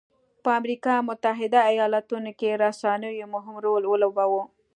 [0.43, 4.43] په امریکا متحده ایالتونو کې رسنیو مهم رول ولوباوه.